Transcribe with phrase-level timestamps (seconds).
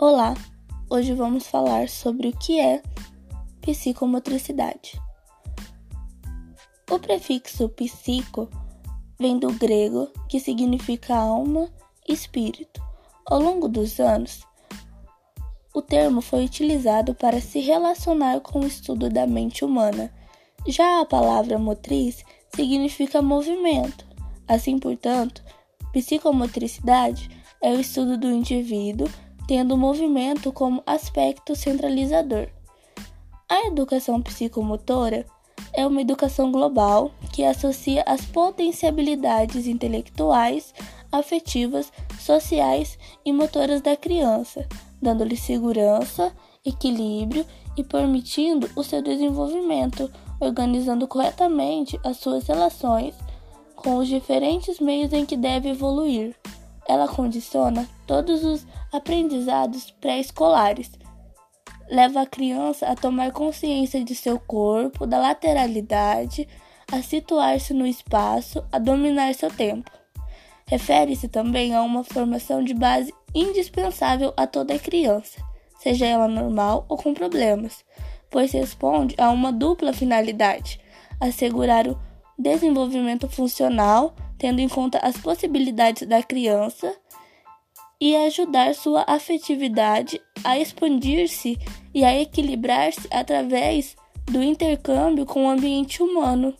[0.00, 0.36] Olá,
[0.88, 2.80] hoje vamos falar sobre o que é
[3.60, 4.96] psicomotricidade.
[6.88, 8.48] O prefixo psico
[9.18, 11.68] vem do grego, que significa alma
[12.08, 12.80] espírito.
[13.26, 14.46] Ao longo dos anos,
[15.74, 20.14] o termo foi utilizado para se relacionar com o estudo da mente humana.
[20.68, 22.24] Já a palavra motriz
[22.54, 24.06] significa movimento.
[24.46, 25.42] Assim, portanto,
[25.92, 27.28] psicomotricidade
[27.60, 29.08] é o estudo do indivíduo
[29.48, 32.48] tendo o movimento como aspecto centralizador.
[33.48, 35.24] A educação psicomotora
[35.72, 40.74] é uma educação global que associa as potencialidades intelectuais,
[41.10, 44.68] afetivas, sociais e motoras da criança,
[45.00, 46.30] dando-lhe segurança,
[46.62, 53.14] equilíbrio e permitindo o seu desenvolvimento, organizando corretamente as suas relações
[53.74, 56.36] com os diferentes meios em que deve evoluir.
[56.88, 60.90] Ela condiciona todos os aprendizados pré-escolares.
[61.90, 66.48] Leva a criança a tomar consciência de seu corpo, da lateralidade,
[66.90, 69.90] a situar-se no espaço, a dominar seu tempo.
[70.66, 75.40] Refere-se também a uma formação de base indispensável a toda criança,
[75.78, 77.84] seja ela normal ou com problemas,
[78.30, 80.80] pois responde a uma dupla finalidade:
[81.20, 81.98] assegurar o
[82.38, 86.94] desenvolvimento funcional, tendo em conta as possibilidades da criança
[88.00, 91.58] e ajudar sua afetividade a expandir-se
[91.92, 96.54] e a equilibrar-se através do intercâmbio com o ambiente humano.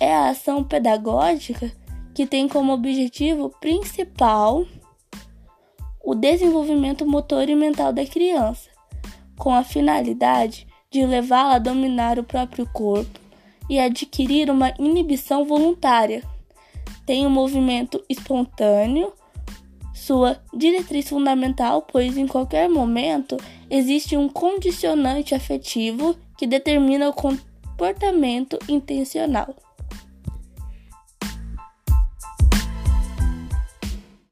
[0.00, 1.70] É a ação pedagógica
[2.14, 4.66] que tem como objetivo principal
[6.02, 8.70] o desenvolvimento motor e mental da criança,
[9.38, 13.19] com a finalidade de levá-la a dominar o próprio corpo
[13.70, 16.24] e adquirir uma inibição voluntária.
[17.06, 19.12] Tem um movimento espontâneo
[19.94, 23.36] sua diretriz fundamental, pois em qualquer momento
[23.70, 29.54] existe um condicionante afetivo que determina o comportamento intencional.